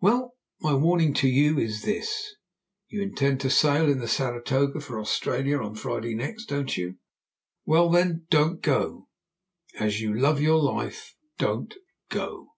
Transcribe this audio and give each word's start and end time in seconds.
"Well, 0.00 0.36
my 0.60 0.72
warning 0.74 1.14
to 1.14 1.26
you 1.26 1.58
is 1.58 1.82
this 1.82 2.36
you 2.86 3.02
intend 3.02 3.40
to 3.40 3.50
sail 3.50 3.90
in 3.90 3.98
the 3.98 4.06
Saratoga 4.06 4.78
for 4.78 5.00
Australia 5.00 5.58
on 5.60 5.74
Friday 5.74 6.14
next, 6.14 6.44
don't 6.46 6.76
you? 6.76 6.98
Well, 7.66 7.88
then, 7.90 8.28
don't 8.30 8.60
go; 8.62 9.08
as 9.76 10.00
you 10.00 10.14
love 10.16 10.40
your 10.40 10.62
life, 10.62 11.16
don't 11.38 11.74
go!" 12.08 12.50